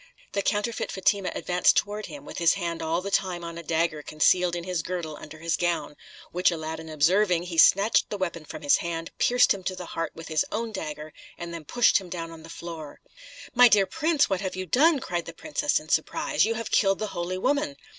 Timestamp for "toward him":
1.77-2.25